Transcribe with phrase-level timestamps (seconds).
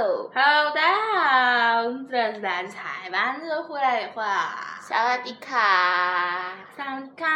[0.00, 4.78] Hello，大家好，这是来自台湾的回来话。
[4.80, 7.26] 萨瓦迪卡，萨瓦迪卡，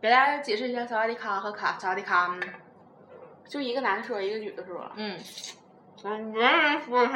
[0.00, 2.34] 给大家解释一下萨瓦迪卡和卡萨瓦迪卡。
[3.46, 4.90] 就一个男的说，一个女的说。
[4.96, 5.20] 嗯，
[6.02, 7.06] 嗯，说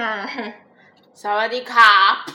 [1.15, 2.27] 萨瓦迪卡，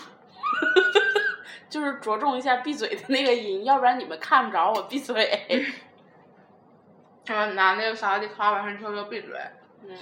[1.69, 5.77] 就是着重一下闭嘴的那个音，要不然你们看不着我闭嘴。
[7.23, 9.39] 他 们男的萨瓦迪卡完事之后就闭嘴。
[9.83, 9.95] 嗯，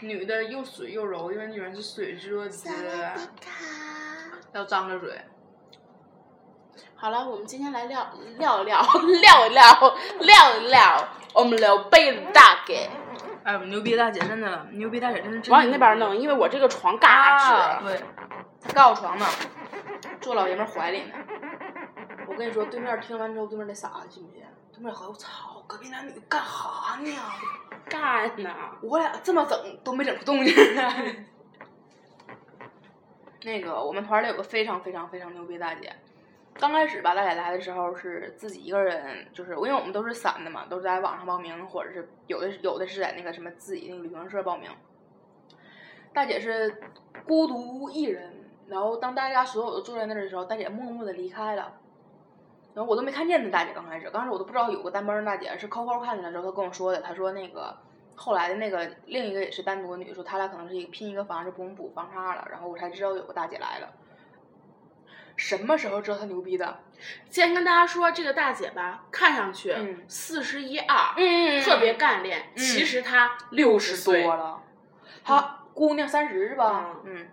[0.00, 2.68] 女的又水又柔，因为女人是水之子。
[2.68, 3.22] 卡，
[4.52, 5.20] 要张着嘴。
[6.94, 12.88] 好了，我们今天来聊聊聊聊聊聊一聊 我们刘备的大姐。
[13.42, 15.50] 哎，我牛逼大姐真的了，牛逼大姐真的。
[15.50, 17.80] 往你那边弄，因为我这个床嘎。
[17.80, 18.00] 对，
[18.60, 19.26] 他盖我床呢，
[20.20, 21.14] 坐老爷们怀里呢。
[22.28, 24.44] 我跟你说，对面听完之后，对面得傻了，信不信？
[24.72, 27.10] 对面好，我操，隔壁男女干哈呢？
[27.88, 28.54] 干呢？
[28.82, 31.24] 我俩这么整都没整出动静来。
[33.42, 35.90] 那个，我们团里有个非常非常非常牛逼的大姐。
[36.60, 44.70] 刚开始吧，大姐来的时候是自己一个人，就是因为我们都是散的嘛，都是在网上报名，或者是有的有的是在那个什么自己那个旅行社报名。
[46.12, 46.82] 大姐是
[47.26, 51.72] 孤独一人，然后当大家所有都坐在那儿的时候，大姐默默的离开了。
[52.74, 57.76] 然后我都没看见那大姐刚开始，刚开始我都不知道有个单班的大姐，是扣扣看见了之后，她跟我说的，她说那个
[58.14, 63.92] 后来的那个另一个也是单独的女的说，她俩可能是一个拼一个房，是不用补房差了，然后我才知道有个大姐来了。
[65.36, 66.78] 什么时候知道她牛逼的？
[67.28, 74.36] 先跟大家说，这个大姐吧，看上去嗯四十一二，嗯特别干练，嗯其实她六十多。
[74.36, 74.62] 了，
[75.24, 76.96] 她姑娘三十是吧？
[77.04, 77.28] 嗯。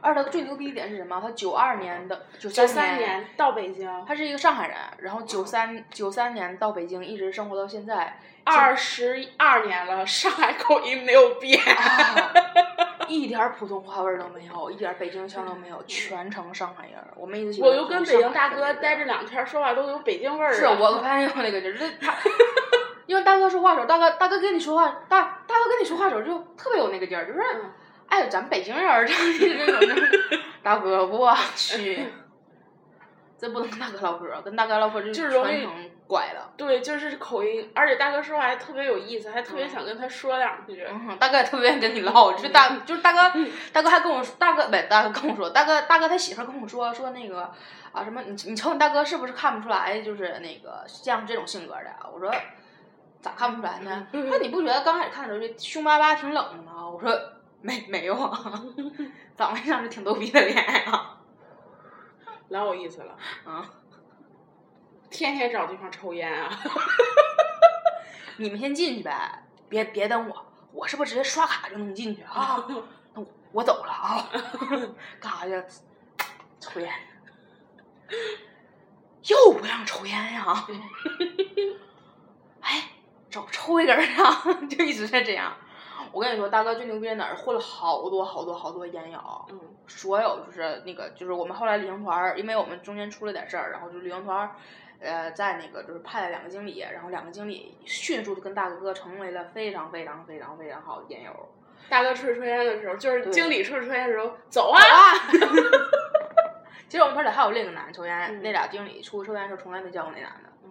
[0.00, 1.20] 而且她最牛逼一点是什么？
[1.22, 8.18] 他九二年的九九三三年到北京，他是一个上海人，然后九三九三年到北京，一直生活到现在。
[8.44, 11.60] 二十二年了，上海口音没有变。
[11.62, 12.32] 啊
[13.06, 17.08] 一点儿普通话味儿都没有，一点儿北京腔都没有，全程上海人儿。
[17.16, 19.00] 我们一直我就跟北京大哥待着。
[19.00, 20.54] 这两天，说话都有北京味儿啊。
[20.54, 22.14] 是我发现我那个就是他，
[23.06, 27.70] 因为大哥说话时候，大哥大哥跟你说话，大大哥跟你说话时候就特别有那个劲儿，就是，嗯
[28.08, 30.38] 哎，咱北京人儿 就是这种的。
[30.62, 32.06] 大哥，我去，
[33.38, 35.66] 这不能跟大哥唠嗑，跟大哥唠嗑就就是容易
[36.06, 36.52] 拐了。
[36.56, 40.84] 对，就是口音，而且大哥说话还特别有意思，还特别想跟他说两句。
[40.90, 43.38] 嗯，大哥也特别愿意跟你唠， 就是大就是大哥，
[43.72, 47.52] 大哥还跟我说，大哥不，大哥跟我说，大哥大哥他媳妇儿跟我说说那个
[47.92, 51.94] 啊什么，你你瞅你大哥是不是看不出来，就是那个像这种性格的？
[52.12, 52.30] 我说
[53.22, 54.06] 咋看不出来呢？
[54.12, 56.88] 他说你不觉得刚开始看的时候就凶巴巴、挺冷的吗？
[56.88, 57.18] 我说
[57.60, 58.62] 没没有啊，
[59.36, 61.20] 长得像是挺逗逼的恋爱啊、
[62.48, 63.70] 老有意思了，啊。
[65.10, 66.50] 天天找地方抽烟啊！
[68.36, 72.62] 你们先进去呗，别别等我，我是不是直接刷卡就能进去啊？
[73.14, 74.28] 那我我走了啊，
[75.18, 75.80] 干啥去？
[76.60, 76.92] 抽烟，
[79.22, 80.66] 又不让抽烟呀？
[82.60, 82.90] 哎，
[83.30, 85.56] 找抽一根儿啊，就一直在这样。
[86.18, 87.36] 我跟你说，大哥最牛逼在哪儿？
[87.36, 89.20] 混了好多好多好多烟友，
[89.52, 94.50] 嗯，所有就是那个就是我们后来旅行团儿，因为我们中间出了点事儿，然后就旅行团儿，
[94.98, 101.30] 呃，在那个就是派了两个经理，然后两个经理迅速的跟大哥哥成为了非常非常非常非常好的烟友。
[101.88, 104.80] 大哥出去抽烟的时候，就是经理出去抽烟的时候，走啊！
[106.90, 110.48] 其实我们团里还有另一个男的抽烟，嗯那俩经理出去抽烟的时候从来没见过那男的。
[110.64, 110.70] 嗯，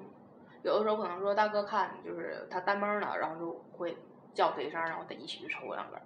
[0.64, 3.96] 有的时候可能说大哥看就是他单闷呢，然后就会
[4.34, 6.02] 叫他一声，然后得一起去抽两根儿。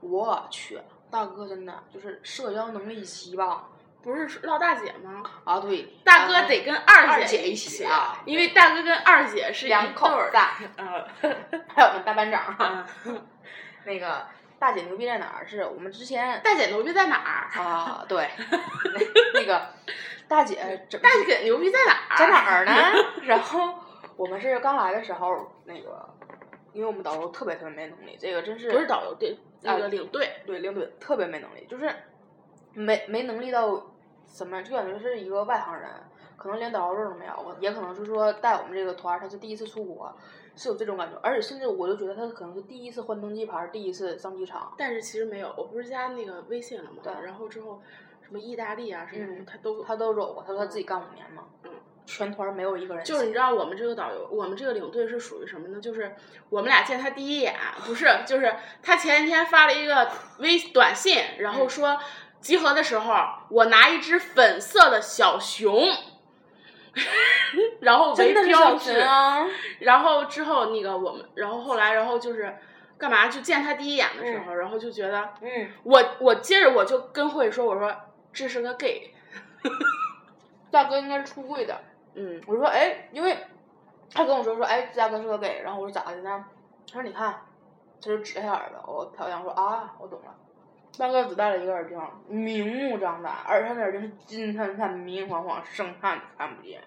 [0.00, 3.68] 我去，大哥真的就是社交能力极棒
[4.02, 5.22] 不是唠大姐吗？
[5.44, 5.58] 啊！
[5.58, 10.36] 对，大哥得跟二二姐姐一起起啊因为大哥跟二姐是一两口子。
[10.76, 11.04] 嗯
[11.68, 13.26] 还有我们大班长，嗯，
[13.84, 14.24] 那个
[14.58, 15.44] 大姐牛逼在哪儿？
[15.46, 17.50] 是我们之前大姐牛逼在哪儿？
[17.60, 18.30] 啊，对，
[18.94, 19.66] 那那个
[20.28, 22.16] 大姐怎大姐牛逼在哪儿？
[22.16, 22.72] 在哪儿呢？
[23.26, 23.74] 然后
[24.16, 26.08] 我们是刚来的时候，那个
[26.72, 31.92] 因为我们导游特别特别没能力，这个真是不是导游对那啊个领队，对领队特别没能力，就是
[32.74, 33.90] 没没能力到
[34.26, 35.90] 什么，就感觉是一个外行人，
[36.36, 40.14] 可能连导游证都没有，也可能是说带我们这个团儿他是第一次出国，
[40.54, 44.72] 是有这种感觉，而且甚至我就觉得他可能是第一次换登机牌儿，第一次上机场。
[44.76, 46.98] 但是其实没有，我不是加那个微信了吗？
[47.02, 47.80] 对然后之后
[48.22, 51.70] 什么意大利啊什么的，嗯他都他都走过，他说他自己干五年嘛，嗯，
[52.08, 55.78] 全团没有一个人就是你知道我们这个导游，我们这个领队是属于什么呢？
[55.78, 56.16] 就是
[56.48, 60.08] 我们俩见他第一眼，不是，就是他前一天发了一个
[60.38, 62.00] 微短信，然后说
[62.40, 63.14] 集合的时候，
[63.50, 65.86] 我拿一只粉色的小熊，
[67.80, 69.46] 然后真的是标志，啊！
[69.80, 72.56] 然后之后那个我们，然后后来，然后就是
[72.96, 73.28] 干嘛？
[73.28, 77.94] 就见他第一眼的时候，然后就觉得嗯，我我接着我就跟慧说，我说
[78.32, 79.12] 这是个 gay，
[80.72, 81.78] 大哥应该是出柜的。
[82.18, 83.38] 嗯我说哎，因为
[84.12, 86.44] 他跟我说说哎，大哥是个 gay，然后我说咋的呢？
[86.90, 87.32] 他说你看，
[88.00, 90.34] 他就指他耳朵，我瞟一眼说啊，我懂了。
[90.98, 96.82] 大哥只戴了一个耳钉，明目张胆，而他的耳钉是金灿灿、明明晃晃，生怕你看不见。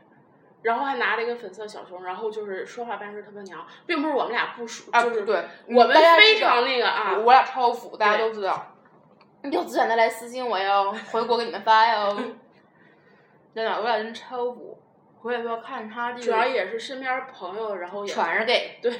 [0.64, 8.68] 然后还拿了一个粉色小熊，然后就是说话办事特别娘，并不是我们俩不熟，啊，就是对，我们非常那个啊，我俩超腐，大家都知道。
[9.44, 12.16] 有资源的来私信我哟，回国给你们发哟。
[13.56, 14.71] 真的，我俩真超腐，
[15.22, 16.24] 我也不要看他这个。
[16.24, 18.80] 主要也是身边朋友，然后也传着给。
[18.82, 18.92] 对，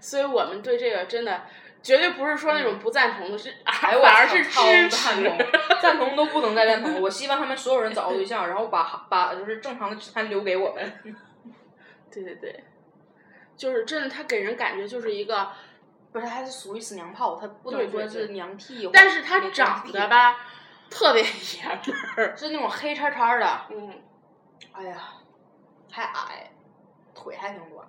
[0.00, 1.42] 所以我们对这个真的
[1.82, 5.46] 绝对不是说那种不赞同的，是哎呦，反而是超支赞同持。
[5.80, 7.00] 赞同都不能再赞同。
[7.00, 10.92] 我希望他们所有人找个对象，然后把把就是正常的资产留给我们。
[12.10, 12.64] 对对对，
[13.56, 15.48] 就是真的，他给人感觉就是一个，
[16.10, 18.88] 不是，他是属于死娘炮，他不能说是对娘屁。
[18.92, 20.36] 但是他长得，吧，
[20.90, 21.22] 特别
[21.60, 21.78] 爷们
[22.16, 22.34] 儿。
[22.34, 23.60] 是那种黑叉叉的。
[23.70, 23.92] 嗯，
[24.72, 24.96] 哎呀，
[25.98, 26.50] 还矮，
[27.12, 27.84] 腿还挺短，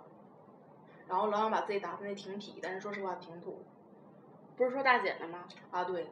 [1.07, 3.63] 然后老想把自己打扮的挺痞，但是说实话挺土。
[4.57, 5.45] 不是说大姐的吗？
[5.69, 6.07] 啊，对，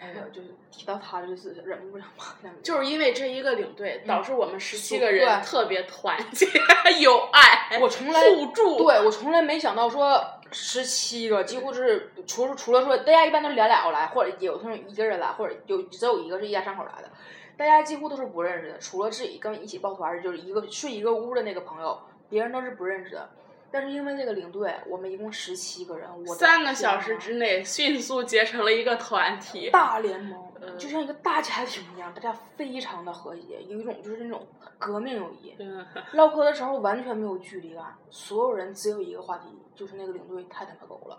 [0.00, 2.60] 哎呀，就是提到她就是忍不了骂两句。
[2.62, 6.46] 就是因为这一个领队，导致我们十七个对人特别团结
[7.00, 8.76] 友爱，我从来互助。
[8.76, 17.10] 对我从来没想到说十七个，几乎就是除了除了说大家一般都是两俩来，或者有那种一个人来，或者有只有一个是一家三口来的，
[17.56, 23.28] 大家几乎都是不认识的，除了自己跟一起抱团就是一个睡一个屋的那个朋友，别人都是不认识的。
[23.70, 29.70] 但是因为这个领队，我们一共十七个人，我三个小时之内迅速结成了一个团体。
[29.70, 34.46] 大联盟，嗯就像一个大家庭一样，大家非常的和谐，有一种就是那种
[34.78, 35.54] 革命友谊。
[35.58, 41.18] 嗯， 唠嗑的时候完全没有距离感，所有人只有一个话题，就是那个领队太他妈狗了。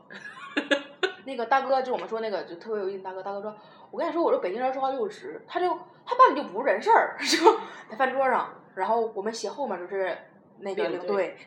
[1.26, 3.56] 那个大哥就我们说那个就特别有意思，大哥大哥说，
[3.92, 5.68] 我跟你说，我这北京人说话就是直，他就
[6.06, 7.60] 他办的就不是人事儿， 就
[7.90, 10.18] 在饭桌上，然后我们斜后面就是
[10.62, 11.38] 那个领领队队，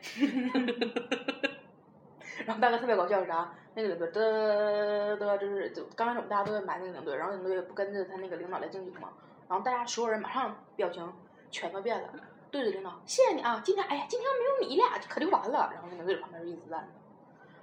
[2.46, 3.52] 然后大哥特别搞笑是啥？
[3.74, 9.08] 那个领队嘚嘚就是就刚开始我们大家都在埋那个领队，然后领队不跟着他那个领导来敬酒嘛，
[9.48, 11.10] 然后大家所有人马上表情
[11.50, 12.08] 全都变了。
[12.50, 13.62] 对着领导，谢谢你啊！
[13.64, 15.70] 今天哎呀，今天要没有你俩可就完了。
[15.72, 16.86] 然后那个对着旁边就一直赞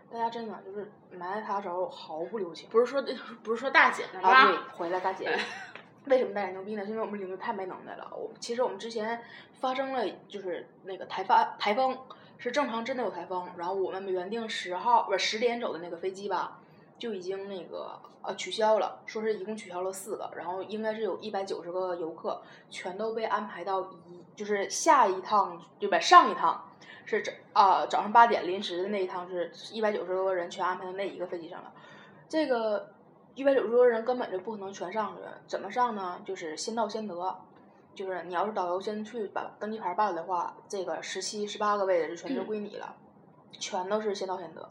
[0.10, 2.68] 他，大家真的就是埋汰他的时候毫不留情。
[2.72, 3.00] 不是说
[3.44, 5.38] 不是说大姐的啊，对？，回来大姐。
[6.10, 6.84] 为什么大姐牛逼呢？
[6.84, 8.12] 是因为我们领队太没能耐了。
[8.12, 9.22] 我其实我们之前
[9.60, 11.98] 发生了就是那个台发台风，
[12.38, 16.60] 是正常真的有台风，然后我们原定十号不是十点走的那个飞机吧，
[16.98, 26.00] 就已经那个呃取消了，说是一共取消了四个，然后应该是有一百九十个游客，全都被安排到一就是下一趟对吧？
[26.00, 26.70] 上一趟
[27.06, 31.74] 是早啊、早上八点临时的那一趟是一百九十多个人全安排到那一个飞机上了，
[32.30, 32.94] 这个
[33.36, 36.20] 一百九十多人根本就不可能全上去，怎么上呢？
[36.26, 37.36] 就是先到先得。
[37.96, 42.96] 就是你要是导游先去把登机牌办的话，这个十七、十八个位置就全都归你了，
[43.52, 44.70] 全都是先到先得。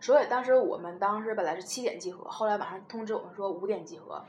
[0.00, 4.22] 所以当时我们当时本来是七点集合，后来晚上通知我们说五点集合，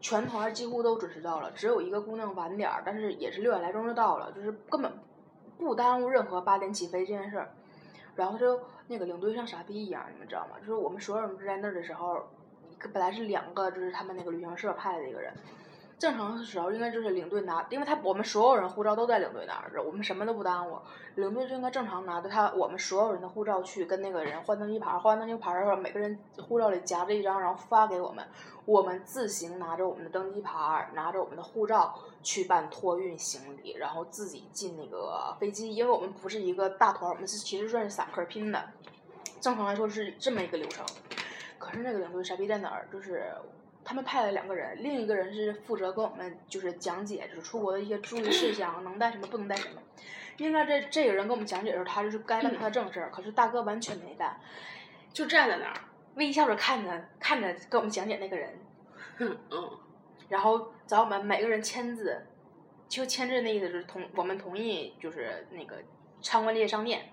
[0.00, 4.92] 全团几乎都准时到了，只有一个姑娘晚点儿，但是也是六点来钟就到了，就是根本
[5.58, 7.50] 不耽误任何八点起飞这件事儿。
[8.14, 10.56] 然后就那个领队像傻逼一样，你们知道吗？
[10.60, 12.28] 就是我们所有人都在那儿的时候，
[12.92, 15.32] 本来是两个，就是他们那个旅行社派的一个人。
[15.98, 20.78] 正常的时候应该就是领队拿，因为他我们所有人护照都在领队那儿，我们什么都不耽误，
[21.14, 28.22] 领队就应该正常拿着他我们所有人的护照去跟那个人换登机牌，换登机牌的时候，每个人护照里夹着一张，然后发给我们，
[28.66, 38.62] 我们自行拿着我们的登机牌，拿着我们的护照去办托运行李，然后自己进那个飞机，因为我们不是一个大团，我们是其实算是散客拼的，
[39.40, 40.84] 正常来说是这么一个流程。
[41.58, 42.88] 可是那个领队傻逼在哪儿？
[42.92, 43.24] 就是
[43.84, 49.80] 他们派了两个人，另一个人是负责跟我们就是讲解，就是出国的一些注意事项，能带什么不能带什么。
[50.38, 54.38] 应该这这个人跟我们讲解的时候，他就是该办他的正事儿，可是大哥完全没办，
[55.12, 55.74] 就站在那儿，
[56.16, 58.58] 微笑着看着看着跟我们讲解那个人，
[59.18, 59.38] 嗯，
[60.28, 62.20] 然后找我们每个人签字，
[62.88, 65.76] 就签字那意思就是同我们同意就是那个
[66.20, 67.08] 参观这些商店。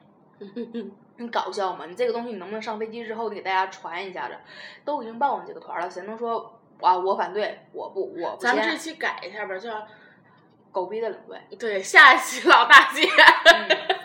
[1.17, 1.85] 你搞笑吗？
[1.85, 4.35] 你这个东西你能不能上飞机之后得给大家传一下子？
[4.83, 8.49] 都已经报我们这个团了，谁能说啊我反对，我不我不签？
[8.51, 9.87] 咱们这期改一下吧，叫
[10.71, 11.39] 狗逼的领队。
[11.57, 13.07] 对下一期老大姐。
[13.53, 13.99] 嗯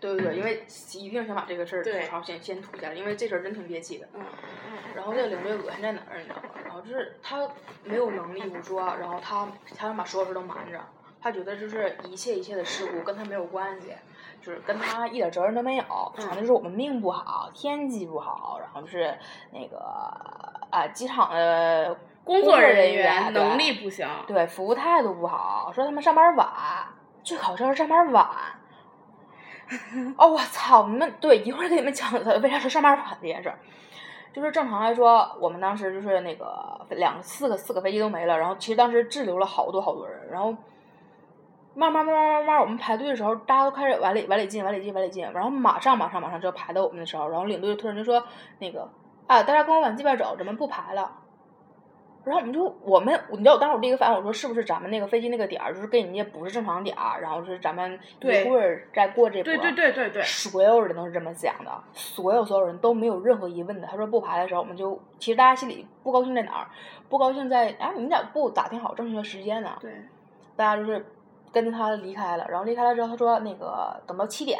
[0.00, 4.08] 对对对，因为一定想把这个事儿对吐槽先先吐下来，因为这事儿真挺憋气的。
[4.14, 4.20] 嗯
[4.96, 6.42] 然后这个领队恶心在哪儿，你知道吗？
[6.64, 7.48] 然后就是他
[7.84, 10.80] 没有能力不说，然后他他想把所有事儿都瞒着，
[11.22, 13.92] 他觉得就是一切一切的事故跟他没有关系，
[14.40, 15.84] 就是跟他一点责任都没有，
[16.18, 19.16] 全都是我们命不好，天气不好，然后就是
[19.52, 19.78] 那个
[20.70, 26.48] 啊机场的工作人员能力不行，对服务态度不好，说他们上班晚，
[27.22, 28.28] 最好笑是上班晚。
[30.18, 30.86] 哦，我操！
[30.88, 32.12] 你们对一会儿给你们讲
[32.42, 33.58] 为啥说上班晚这件事儿。
[34.30, 40.54] 就是正常来说，我们当时就是那个两四个四个飞机都没了，然后其实当时滞留了好多好多人，然后
[41.74, 48.22] 慢慢慢慢慢慢，我们排队的时候，大家都开始往里往里进，往里进，往里进，然后马上马上马上就要排到我们的时候，然后领队突然就说
[48.58, 48.88] 那个
[49.26, 51.18] 啊，大家跟我往这边走，咱们不排了。
[52.24, 59.44] 然后我们就我们，你知道我当时我第一个反应，我说是不是咱们那个飞机那个点儿，就是跟人家不是正常点儿，然后是咱们一会儿再过这波。
[59.44, 60.22] 对对对对对。
[60.22, 63.88] 所有人都是这么想的，所有所有人都没有任何疑问的。
[63.88, 66.68] 他说不排的时候，我们就其实大家心里不高兴在哪儿？
[67.08, 69.76] 不高兴在啊，你咋不打听好正确的时间呢？
[69.80, 69.90] 对。
[70.54, 71.04] 大家就是
[71.52, 74.58] 跟着他离开了，然后离开了之后，他说那个等到七点。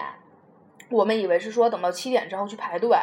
[0.91, 2.95] 我们以为是说等到七点之后去排队，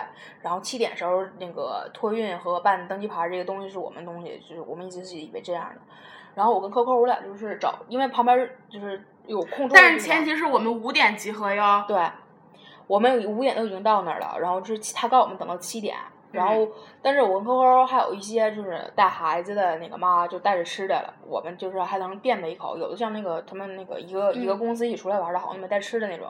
[0.43, 5.81] 然后七点时候那个托运和办登机牌这个东西是我们东西，就是我们一直是以为这样的。
[6.35, 9.69] 然后我跟扣扣我俩就是找，因为旁边就是有空座。
[9.75, 11.83] 但是前提是我们五点集合哟。
[11.87, 11.99] 对，
[12.85, 15.97] 我们五点都已经到那儿了，然后就是他告诉我们等到七点，
[16.31, 16.67] 然后
[17.01, 26.27] 但是我跟扣扣还有一些就是带孩子的那个妈就带着吃的了，我们就是还能垫备一口，有的像那个他们那个一个一个公司一起出来玩的，好像没带吃的那种。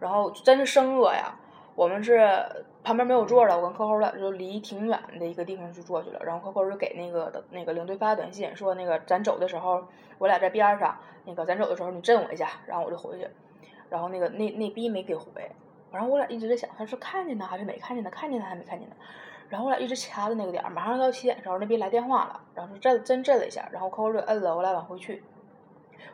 [0.00, 1.32] 然后真是生饿呀！
[1.74, 2.28] 我们是
[2.82, 6.20] 旁边没有座了，我跟扣扣俩就离挺远的一个地方去坐去了。
[6.24, 9.82] 然后扣扣就给那个那个领队发短信说：“那个咱走的时候，
[10.18, 13.28] 我俩在边上，那个咱走的时候你震我一下。”然后我就回去。
[13.88, 15.24] 然后那个那那逼没给回。
[15.92, 18.10] 然后我俩一直在想，他是看见他还是没看见他？
[18.10, 18.96] 看见他还是没看见他？
[19.48, 25.22] 然后我俩一直掐着那个点儿，马上到七点的时候，那逼来电话了，然后震真震了一下，然后扣扣就摁了，我俩往回去。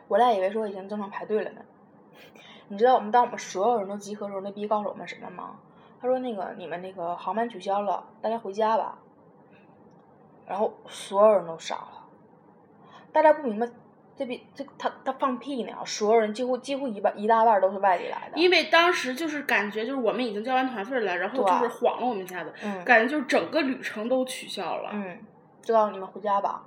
[0.07, 1.61] 我俩以为说已经正常排队了呢。
[2.67, 5.59] 你知道我们当我们所有人都集合的时候，那逼告诉我们什么吗？
[6.01, 8.99] 他说：“那个你们那个航班取消了，大家回家吧。”
[10.47, 12.05] 然后所有人都傻了，
[13.11, 13.67] 大家不明白
[14.19, 15.73] 这比这他他放屁呢！
[15.85, 18.37] 所有人几乎几乎一半一大半都是外地来的。
[18.37, 24.89] 因为当时就是感觉就是我们已经交完团费了，然后就是晃了我们一下子，感觉就是整个旅程都取消了。
[24.91, 25.17] 嗯，
[25.61, 26.61] 就告诉你们回家吧，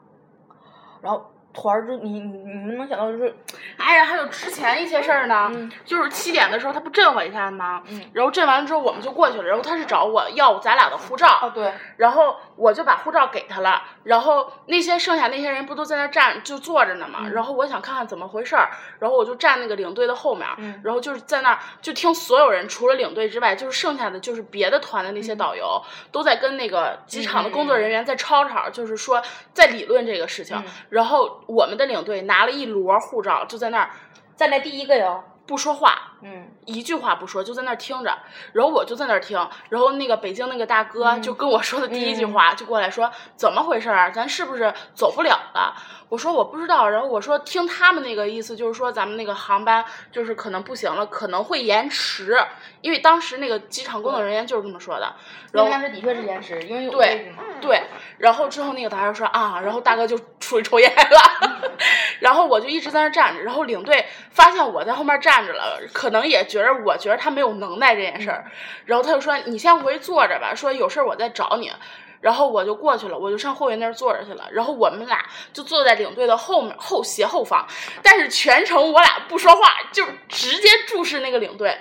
[1.02, 1.30] 然后。
[1.54, 3.34] 团儿就你你你们能想到就是，
[3.76, 5.50] 哎呀，还有之前一些事儿呢，
[5.84, 7.82] 就是七点的时候他不震我一下吗？
[8.12, 20.48] 然后震完了之后我们就过去了，然后他是找我要咱俩的护照，对，然后我就把护照给他了，然后那些剩下那些人不都在那站就坐着呢嘛，然后我想看看怎么回事儿，然后我就站那个领队的后面，
[20.82, 30.56] 然后就是在那儿就听所有人除了领队之外，就是剩下的就是别的团的那些导游都在跟那个机场的工作人员在吵吵，就是说在理论这个事情，
[30.88, 31.41] 然后。
[31.46, 33.90] 我们的领队拿了一摞护照，就在那儿，
[34.34, 38.16] 在那第一个哟，不说话，嗯，一句话不说，就在那儿听着。
[38.52, 39.36] 然后我就在那儿听，
[39.68, 44.12] 然后那个北京那个大哥就跟我说的第一句话，就过来说怎么回事儿？
[44.12, 45.74] 咱是不是走不了了？
[46.08, 46.90] 我说我不知道。
[46.90, 52.36] 然后我说听他们那个意思，就是说咱们那个航班就是可能不行了，可能会延迟。
[52.82, 55.14] 因为当时那个机场工作人员就是这么说的。
[55.52, 57.82] 然后当时的确是延迟，因为有对对。
[58.18, 61.60] 然后之后那个大哥说啊，然后大哥就出去抽烟了。
[62.20, 68.44] 然后我就一直在那站着，然后领队发现我在后面站着了，可能也觉得我觉得他没有能耐这件事儿，
[68.84, 71.72] 然后他就说你先回去坐着吧，说有事儿我再找你。
[72.20, 74.44] 然后我就过去了，我就上后面那儿坐着去了。
[74.52, 77.66] 然后我们俩就坐在领队的后面后斜后方，
[78.00, 81.76] 但是全程我俩不说话，就直接注视那个领队。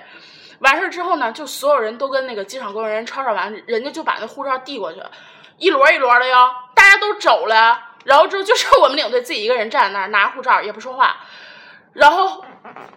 [0.58, 5.08] 完事儿之后呢，就所有人都跟那个机场工作人员吵吵完，人家就把那护照递过去了，
[5.58, 11.16] 一摞一摞的哟，大家都走了，然后之后就剩我们领队自己一个人站在那儿拿护照，也不说话。
[11.92, 12.42] 然后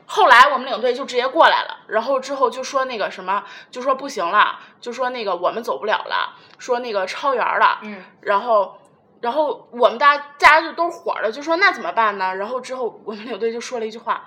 [0.05, 7.79] 后来我们领队就直接过来了，然后之后就说那个什么，就说不行了，就说那个我们走不了了，说那个超员了。
[7.83, 8.03] 嗯。
[8.21, 8.79] 然后，
[9.21, 12.35] 然后我们大家大家就都火了，就说那怎么办呢？
[12.35, 14.25] 然后之后我们领队就说了一句话。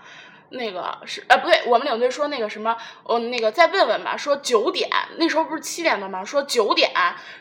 [0.51, 6.25] 那个是呃不对，我们领队说那个什么，哦那个再问问吧，说九点那时候不是七点的吗？
[6.25, 6.91] 说九点，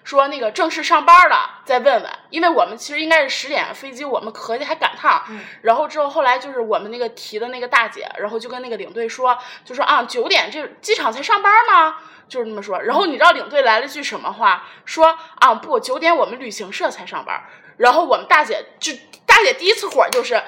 [0.04, 5.24] 说那个正式上班了，再问问，因为我们其实应该是十点飞机，我们合计还赶趟。
[5.62, 11.96] 然后之后后来就是我们那个提的那个大姐，然后就跟那个领队说，就说啊九点这机场才上班吗？
[12.28, 12.82] 就是那么说。
[12.82, 14.66] 然后你知道领队来了句什么话？
[14.84, 17.42] 说啊不九点我们旅行社才上班。
[17.78, 18.92] 然后我们大姐就
[19.26, 20.44] 大姐第一次火就是。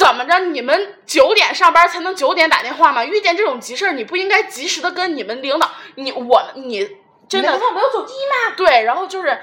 [0.00, 0.38] 怎么着？
[0.46, 3.04] 你们九点上班才能九点打电话吗？
[3.04, 6.88] 遇见这种急事儿，你不应该及时的跟你们领导，你我你
[7.28, 8.54] 真的没有手机吗？
[8.56, 9.38] 对，然后就是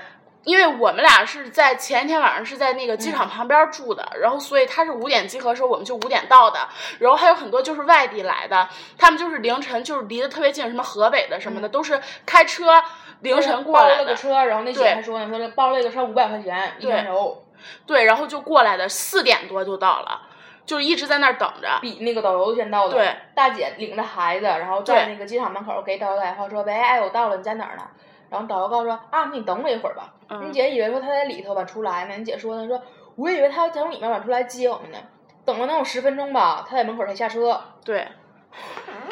[0.45, 6.67] 因为我们俩是在前一天晚上是在那个机场旁边住的，然后所以他是五点集合的时候，我们就五点到的。
[6.97, 12.83] 然后还有很多就是外地来的，他们就是凌晨就是离得特别近，什么河北的什么的，都是开车
[13.19, 13.95] 凌晨过来的。
[13.97, 17.43] 包了个车，然后那姐还说呢，说包了一个车五百块钱一天游。
[17.85, 20.21] 对，然后就过来的，四点多就到了，
[20.67, 21.79] 就一直在那儿等着。
[21.81, 22.95] 比那个导游先到的。
[22.95, 27.83] 对，大姐领着孩子，然后在那个机场门口给导游打电话说：“喂，哎，我到了，你在哪儿呢？”
[28.29, 30.13] 然后导游告诉说啊，你等我一会儿吧。
[30.43, 32.15] 你姐以为说他在里头晚出来呢。
[32.17, 32.79] 你姐说呢，说
[33.15, 34.97] 我以为他要从里面晚出来接我们呢。
[35.45, 37.59] 等了能有十分钟吧，他在门口才下车。
[37.86, 38.05] 对。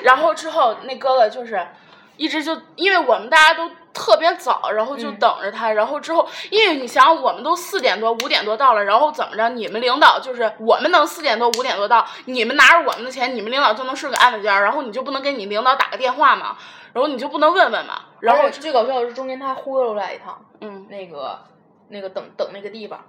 [0.03, 1.65] 然后之后那哥哥就是
[2.17, 5.71] 一直就因为我们大家都特别早，然后就等着他。
[5.71, 9.49] 然后之后，因为你想，我们都四点多五点多到了，然后怎么着？
[9.49, 16.57] 你们领导就是我们能四点多五点多到，你们拿着我们的钱，你们领导就能睡个安稳觉，然后你就不能给你领导打个电话吗？
[16.93, 18.01] 然后你就不能问问吗？
[18.19, 21.39] 然后最搞笑的是中间他忽悠我俩一趟，嗯，那个
[21.89, 23.03] 那个等等那个地方，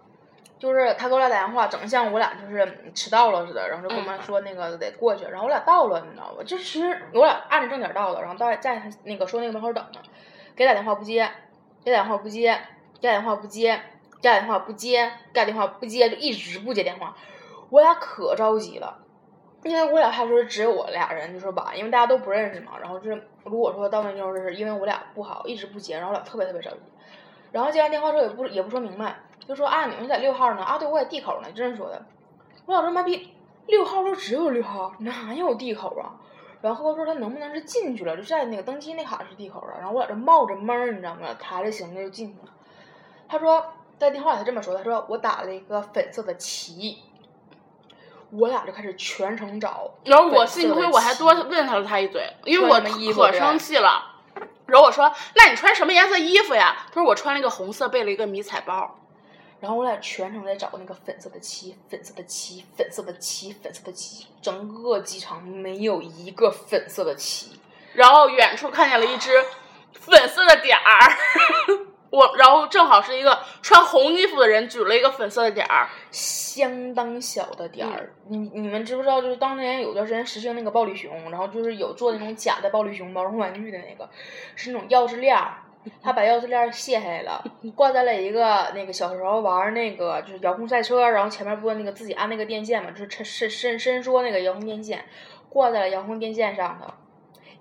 [0.59, 6.43] 就是他给我俩打电话，整的像我俩就是迟到了似的，然后就跟我们说那个得过去，然后我俩到了，你知道吧？
[6.45, 10.01] 就其实我俩按着正点到的，然后在在那个说那个门口等呢，
[10.57, 11.31] 给打电话不接，
[11.85, 12.59] 给打电话不接，
[13.01, 13.81] 给打电话不接，
[14.23, 17.15] 给打电话不接，给打电话不接，就一直不接电话，
[17.69, 19.03] 我俩可着急了。
[19.65, 22.73] 因为我俩还说只有我俩人，就说吧，因为大家都不认识嘛。
[22.81, 26.79] 然后就是如果说到那就是因为我俩不好，一直不接，然后我俩特别特别着急。
[27.53, 29.17] 然后接完电话之后也不也不说明白，
[29.47, 32.01] 就说啊你们在六号呢啊对我在 D 口呢，这么说的。
[32.65, 33.35] 我俩说妈逼，
[33.67, 36.15] 六号都只有六号，哪有 D 口啊？
[36.63, 39.75] 然后说他能不能是进去了，就在那个登机那卡是 D 口了。
[39.79, 41.29] 然后我在这冒着闷儿，你知道吗？
[41.39, 42.53] 抬着行李就进去了。
[43.29, 43.65] 他说
[43.99, 46.99] 在电话里他这么说，他说我打了一个粉色的旗。
[48.33, 52.81] 我俩就开始全程找，然后我幸亏我还多问他了他一嘴，因为我
[53.15, 54.17] 可生气了。
[54.67, 58.99] 然后我说：“那你穿什么颜色衣服呀？”他说：“我穿了一个红色，背了一个迷彩包。”
[59.67, 67.59] 然后我俩全程在找那个粉色的漆，粉色的漆，粉色的漆，粉色的漆，整个机场没有一个粉色的漆。
[67.93, 69.33] 然后远处看见了一只
[69.93, 71.11] 粉色的点儿。
[72.11, 78.15] 我然后正好是一个穿红衣服的人举了一个粉色的点儿，相当小的点儿。
[78.29, 79.21] 你你们知不知道？
[79.21, 84.09] 就是当年有段时间实行那个暴力熊，然后就是有做那种假的暴力熊毛绒玩具的那个，
[84.55, 85.65] 是那种钥匙链儿，
[86.03, 87.45] 他把钥匙链卸下来了，
[87.75, 95.05] 挂在了一个那个小时候玩那个就是遥控赛车，然后前面不那个自己按那个电线嘛，就是伸伸伸伸缩那个遥控电线，
[95.49, 96.93] 挂在了遥控电线上头。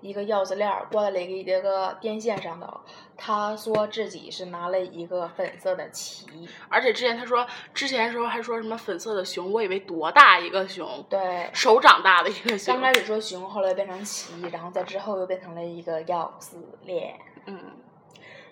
[0.02, 2.80] 一个钥匙链挂在了一个个电线上头，
[3.16, 6.26] 他说自己是拿了一个粉色的旗，
[6.68, 12.74] 而且之前他说之前的时候还说什么粉色的熊，我以为多大一个熊，对，手掌大的一个熊。
[12.74, 17.16] 刚开始说熊，后来变成旗，然后在之后又变成了一个钥匙链。
[17.46, 17.58] 嗯，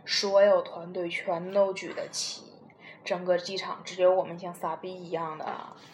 [0.07, 2.43] 所有团队全都举得起，
[3.05, 5.47] 整个机场只有我们像傻逼一样的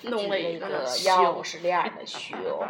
[0.03, 2.65] 弄了一个钥匙链的修。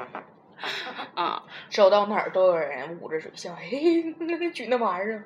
[1.14, 5.24] 啊，走到哪儿都有人捂着嘴笑，嘿， 那个举那玩意儿。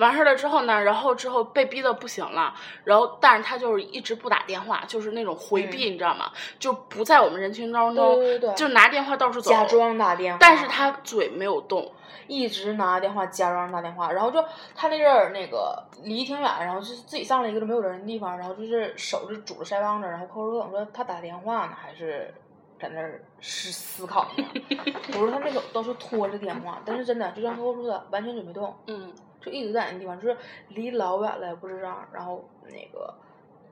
[0.00, 2.52] 完事儿了之后呢，然后之后被逼的不行了，
[2.84, 6.32] 然后但是他就是一直不打电话，就是那种回避，你知道吗？
[6.58, 8.18] 就不在我们人群当中，
[8.56, 11.92] 就拿电话到处走，假装打电话，但是他嘴没有动，
[12.26, 14.42] 一直拿电话假装打电话，然后就
[14.74, 22.34] 他那阵儿那个离挺远，然后就是自己上了一个没有人的地方，然后就是手就拄着腮帮子，然后扣着等说他打电话呢还是。
[22.80, 24.44] 在那儿思思考呢，
[25.12, 30.36] 我说他那个都是拖着电话，但是真的就像客户说的，完全准备动，嗯，就一直在那地方，就是
[30.68, 33.14] 离老远了也不知道，然后那个，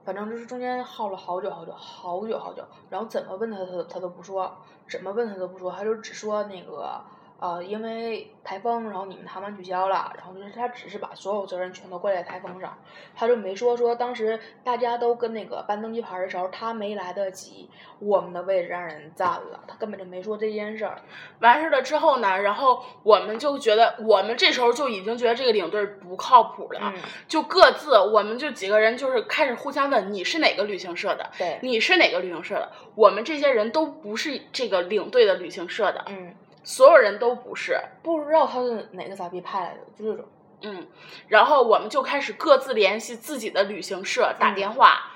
[0.05, 4.57] 反正就是中间耗了好久好久好久好久，然后怎么问他他他都不说，
[4.89, 7.01] 怎么问他都不说，他就只说那个。
[7.41, 12.77] 呃，因为台风，然后你们航班取消了，然后就是他只是把所有责任全都怪在台风上，
[13.15, 17.71] 他就没说说当时大家都跟那个搬登机牌的时候，他没来得及，
[18.01, 21.01] 我们的位置让人占了，他根本就没说这件事儿。
[21.39, 26.93] 完事儿了之后呢，然后我们就觉得，我们这时候就已经觉得这个领队不靠谱了，
[27.29, 31.31] 就各自，我们就几个人就是开始互相问，你是哪个旅行社的？
[31.39, 32.73] 对，你是哪个旅行社的？
[32.97, 36.05] 我们这些人都不是这个领队的旅行社的。
[36.09, 36.35] 嗯。
[36.63, 40.25] 所有人都不是，不知道他是哪个傻逼派来的，就这种。
[40.63, 40.87] 嗯，
[41.29, 45.13] 然后我们就开始各自联系自己的旅行社打电话，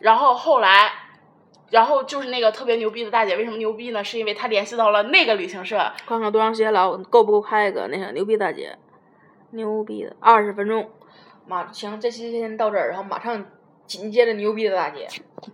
[0.00, 0.90] 然后后来，
[1.70, 4.02] 然后就是那个特别牛逼的大姐，为什么牛逼呢？
[4.02, 5.76] 是因为她联系到了那个旅行社。
[6.04, 8.76] 看看多长时间了，够不够开一个那个牛逼大姐？
[9.50, 10.90] 牛逼的，二十分钟。
[11.46, 13.46] 马行，这期先到这儿，然后马上
[13.86, 15.06] 紧接着牛逼的大姐，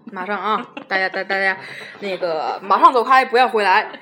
[0.04, 1.58] 马上啊，大家大大家
[1.98, 3.92] 那个马上走开，不要回来。